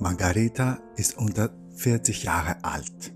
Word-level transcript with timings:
Margarita 0.00 0.78
ist 0.94 1.18
unter 1.18 1.50
40 1.74 2.22
Jahre 2.22 2.62
alt. 2.62 3.12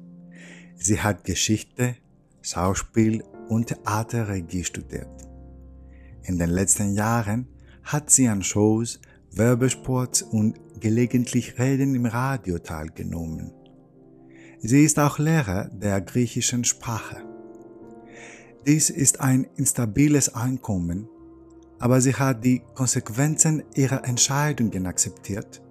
Sie 0.75 1.01
hat 1.01 1.22
Geschichte, 1.22 1.95
Schauspiel 2.40 3.22
und 3.49 3.69
Theaterregie 3.69 4.65
studiert. 4.65 5.29
In 6.24 6.38
den 6.38 6.51
letzten 6.51 6.95
Jahren 6.95 7.47
hat 7.85 8.10
sie 8.10 8.26
an 8.26 8.42
Shows, 8.42 9.01
Werbespots 9.31 10.22
und 10.22 10.58
gelegentlich 10.81 11.56
Reden 11.56 11.95
im 11.95 12.06
Radio 12.06 12.58
teilgenommen. 12.58 13.53
Sie 14.58 14.83
ist 14.83 14.99
auch 14.99 15.21
Lehrer 15.21 15.71
der 15.72 16.01
griechischen 16.01 16.64
Sprache. 16.64 17.23
Dies 18.66 18.91
ist 18.91 19.20
ein 19.20 19.46
instabiles 19.55 20.34
Einkommen, 20.34 21.09
aber 21.78 22.01
sie 22.01 22.14
hat 22.14 22.45
die 22.45 22.62
Konsequenzen 22.74 23.62
ihrer 23.77 24.05
Entscheidungen 24.05 24.87
akzeptiert 24.87 25.62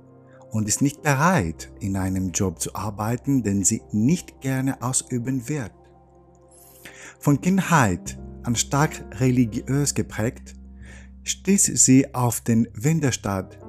und 0.52 0.68
ist 0.68 0.82
nicht 0.82 1.02
bereit, 1.02 1.72
in 1.80 1.96
einem 1.96 2.32
Job 2.32 2.60
zu 2.60 2.76
arbeiten, 2.76 3.42
den 3.42 3.64
sie 3.64 3.82
nicht 3.92 4.42
gerne 4.42 4.82
ausüben 4.82 5.48
wird. 5.48 5.72
Von 7.20 7.42
Kindheit 7.42 8.20
an 8.44 8.56
stark 8.56 9.20
religiös 9.20 9.94
geprägt, 9.94 10.56
stieß 11.24 11.66
sie 11.86 12.14
auf 12.14 12.42
den 12.42 12.68
Widerstand 12.74 13.60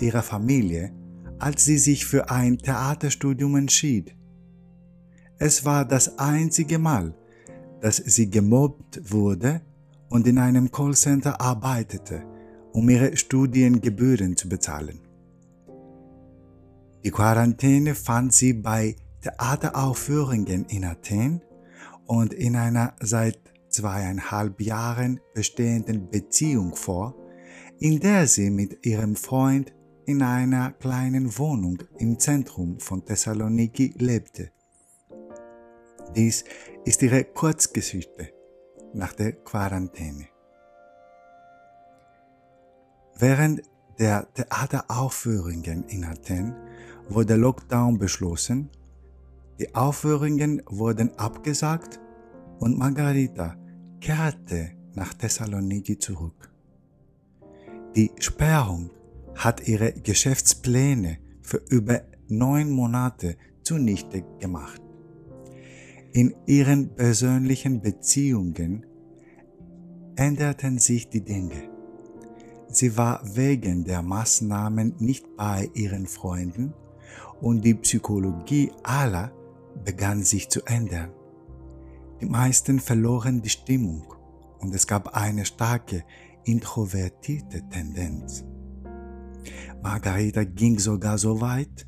ihrer 0.00 0.22
Familie, 0.22 0.92
als 1.38 1.64
sie 1.64 1.78
sich 1.78 2.04
für 2.04 2.30
ein 2.30 2.58
Theaterstudium 2.58 3.56
entschied. 3.56 4.14
Es 5.38 5.64
war 5.64 5.86
das 5.86 6.18
einzige 6.18 6.78
Mal, 6.78 7.14
dass 7.80 7.96
sie 7.96 8.28
gemobbt 8.28 9.10
wurde 9.10 9.62
und 10.10 10.26
in 10.26 10.38
einem 10.38 10.70
Callcenter 10.70 11.40
arbeitete, 11.40 12.22
um 12.72 12.88
ihre 12.90 13.16
Studiengebühren 13.16 14.36
zu 14.36 14.48
bezahlen. 14.48 15.00
Die 17.02 17.10
Quarantäne 17.10 17.94
fand 17.94 18.34
sie 18.34 18.52
bei 18.52 18.96
Theateraufführungen 19.22 20.66
in 20.66 20.84
Athen 20.84 21.42
und 22.06 22.34
in 22.34 22.56
einer 22.56 22.94
seit 23.00 23.38
zweieinhalb 23.70 24.60
Jahren 24.60 25.20
bestehenden 25.34 26.10
Beziehung 26.10 26.74
vor, 26.74 27.14
in 27.78 28.00
der 28.00 28.26
sie 28.26 28.50
mit 28.50 28.84
ihrem 28.84 29.16
Freund 29.16 29.72
in 30.04 30.22
einer 30.22 30.72
kleinen 30.72 31.38
Wohnung 31.38 31.78
im 31.98 32.18
Zentrum 32.18 32.78
von 32.80 33.04
Thessaloniki 33.04 33.94
lebte. 33.96 34.50
Dies 36.14 36.44
ist 36.84 37.02
ihre 37.02 37.24
Kurzgeschichte 37.24 38.28
nach 38.92 39.12
der 39.14 39.32
Quarantäne. 39.32 40.26
Während 43.16 43.62
der 43.98 44.26
Theateraufführungen 44.34 45.84
in 45.84 46.04
Athen 46.04 46.56
wurde 47.10 47.36
Lockdown 47.36 47.98
beschlossen, 47.98 48.70
die 49.58 49.74
Aufführungen 49.74 50.62
wurden 50.66 51.10
abgesagt 51.18 52.00
und 52.60 52.78
Margarita 52.78 53.56
kehrte 54.00 54.70
nach 54.94 55.12
Thessaloniki 55.14 55.98
zurück. 55.98 56.50
Die 57.94 58.10
Sperrung 58.18 58.90
hat 59.34 59.66
ihre 59.66 59.92
Geschäftspläne 59.92 61.18
für 61.42 61.60
über 61.68 62.02
neun 62.28 62.70
Monate 62.70 63.36
zunichte 63.62 64.24
gemacht. 64.38 64.80
In 66.12 66.34
ihren 66.46 66.94
persönlichen 66.94 67.80
Beziehungen 67.80 68.86
änderten 70.16 70.78
sich 70.78 71.08
die 71.08 71.22
Dinge. 71.22 71.68
Sie 72.68 72.96
war 72.96 73.20
wegen 73.36 73.84
der 73.84 74.02
Maßnahmen 74.02 74.94
nicht 74.98 75.36
bei 75.36 75.68
ihren 75.74 76.06
Freunden 76.06 76.72
und 77.40 77.64
die 77.64 77.74
Psychologie 77.74 78.72
aller 78.82 79.32
begann 79.84 80.22
sich 80.22 80.48
zu 80.48 80.62
ändern. 80.64 81.10
Die 82.20 82.26
meisten 82.26 82.80
verloren 82.80 83.40
die 83.40 83.48
Stimmung 83.48 84.14
und 84.58 84.74
es 84.74 84.86
gab 84.86 85.16
eine 85.16 85.44
starke 85.44 86.04
introvertierte 86.44 87.66
Tendenz. 87.68 88.44
Margareta 89.82 90.44
ging 90.44 90.78
sogar 90.78 91.16
so 91.16 91.40
weit, 91.40 91.86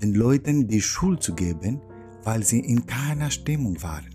den 0.00 0.14
Leuten 0.14 0.66
die 0.66 0.80
Schuld 0.80 1.22
zu 1.22 1.34
geben, 1.34 1.80
weil 2.22 2.42
sie 2.42 2.60
in 2.60 2.86
keiner 2.86 3.30
Stimmung 3.30 3.82
waren. 3.82 4.14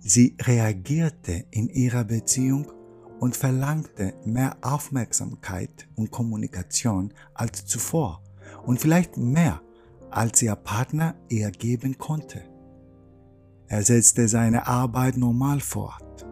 Sie 0.00 0.36
reagierte 0.42 1.46
in 1.50 1.70
ihrer 1.70 2.04
Beziehung 2.04 2.70
und 3.20 3.36
verlangte 3.36 4.12
mehr 4.26 4.58
Aufmerksamkeit 4.60 5.88
und 5.94 6.10
Kommunikation 6.10 7.14
als 7.32 7.64
zuvor 7.64 8.23
und 8.64 8.80
vielleicht 8.80 9.16
mehr, 9.16 9.60
als 10.10 10.40
ihr 10.42 10.54
Partner 10.56 11.14
ihr 11.28 11.50
geben 11.50 11.98
konnte. 11.98 12.42
Er 13.66 13.82
setzte 13.82 14.28
seine 14.28 14.66
Arbeit 14.66 15.16
normal 15.16 15.60
fort. 15.60 16.26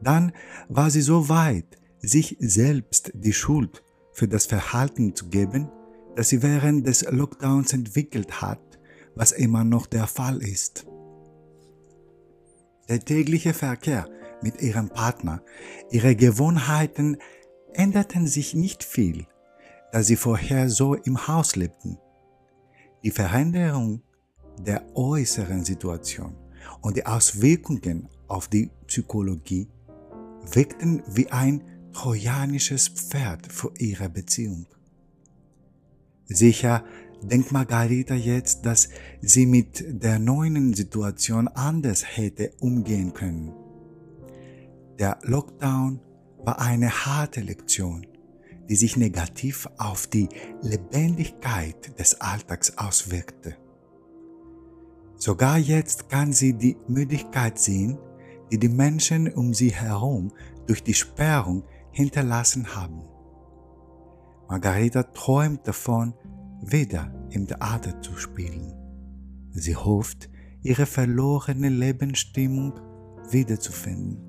Dann 0.00 0.32
war 0.68 0.90
sie 0.90 1.02
so 1.02 1.28
weit, 1.28 1.78
sich 1.98 2.36
selbst 2.40 3.12
die 3.14 3.32
Schuld 3.32 3.82
für 4.12 4.28
das 4.28 4.46
Verhalten 4.46 5.14
zu 5.14 5.28
geben, 5.28 5.68
das 6.14 6.30
sie 6.30 6.42
während 6.42 6.86
des 6.86 7.04
Lockdowns 7.10 7.72
entwickelt 7.72 8.40
hat, 8.40 8.60
was 9.14 9.32
immer 9.32 9.64
noch 9.64 9.86
der 9.86 10.06
Fall 10.06 10.42
ist. 10.42 10.86
Der 12.88 13.00
tägliche 13.00 13.52
Verkehr 13.52 14.08
mit 14.42 14.62
ihrem 14.62 14.88
Partner, 14.88 15.42
ihre 15.90 16.14
Gewohnheiten 16.14 17.16
änderten 17.72 18.26
sich 18.26 18.54
nicht 18.54 18.84
viel, 18.84 19.26
da 19.96 20.02
sie 20.02 20.16
vorher 20.16 20.68
so 20.68 20.92
im 20.92 21.26
Haus 21.26 21.56
lebten. 21.56 21.96
Die 23.02 23.10
Veränderung 23.10 24.02
der 24.60 24.84
äußeren 24.94 25.64
Situation 25.64 26.36
und 26.82 26.98
die 26.98 27.06
Auswirkungen 27.06 28.06
auf 28.28 28.46
die 28.48 28.70
Psychologie 28.88 29.68
wirkten 30.52 31.02
wie 31.08 31.30
ein 31.30 31.64
trojanisches 31.94 32.88
Pferd 32.88 33.50
für 33.50 33.72
ihre 33.78 34.10
Beziehung. 34.10 34.66
Sicher 36.26 36.84
denkt 37.22 37.50
Margarita 37.50 38.14
jetzt, 38.14 38.66
dass 38.66 38.90
sie 39.22 39.46
mit 39.46 39.82
der 39.88 40.18
neuen 40.18 40.74
Situation 40.74 41.48
anders 41.48 42.04
hätte 42.04 42.52
umgehen 42.60 43.14
können. 43.14 43.54
Der 44.98 45.16
Lockdown 45.22 46.00
war 46.44 46.60
eine 46.60 46.90
harte 46.90 47.40
Lektion, 47.40 48.06
die 48.68 48.76
sich 48.76 48.96
negativ 48.96 49.68
auf 49.78 50.06
die 50.06 50.28
Lebendigkeit 50.62 51.98
des 51.98 52.20
Alltags 52.20 52.76
auswirkte. 52.78 53.56
Sogar 55.16 55.58
jetzt 55.58 56.08
kann 56.08 56.32
sie 56.32 56.52
die 56.52 56.76
Müdigkeit 56.88 57.58
sehen, 57.58 57.98
die 58.50 58.58
die 58.58 58.68
Menschen 58.68 59.32
um 59.32 59.54
sie 59.54 59.72
herum 59.72 60.32
durch 60.66 60.82
die 60.82 60.94
Sperrung 60.94 61.64
hinterlassen 61.90 62.74
haben. 62.74 63.02
Margarita 64.48 65.02
träumt 65.02 65.66
davon, 65.66 66.14
wieder 66.62 67.12
im 67.30 67.46
Theater 67.46 68.00
zu 68.00 68.16
spielen. 68.16 68.72
Sie 69.52 69.76
hofft, 69.76 70.28
ihre 70.62 70.86
verlorene 70.86 71.68
Lebensstimmung 71.68 72.74
wiederzufinden. 73.30 74.25